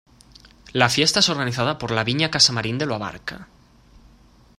[0.73, 3.47] La fiesta es organizada por la viña Casa Marín de Lo Abarca.